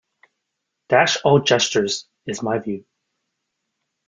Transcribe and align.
Dash 0.89 1.17
all 1.23 1.41
gestures, 1.41 2.07
is 2.25 2.41
my 2.41 2.57
view. 2.57 2.85